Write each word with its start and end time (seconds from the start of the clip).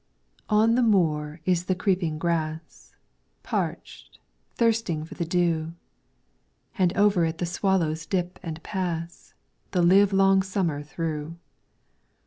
On 0.49 0.73
the 0.73 0.81
moor 0.81 1.41
is 1.45 1.65
the 1.65 1.75
creeping 1.75 2.17
grass, 2.17 2.95
Parched, 3.43 4.17
thirsting 4.55 5.05
for 5.05 5.13
the 5.13 5.25
dew, 5.25 5.73
And 6.75 6.91
over 6.97 7.23
it 7.23 7.37
the 7.37 7.45
swallows 7.45 8.07
dip 8.07 8.39
and 8.41 8.63
pass. 8.63 9.35
The 9.73 9.83
live 9.83 10.11
long 10.11 10.41
summer 10.41 10.81
through. 10.81 11.35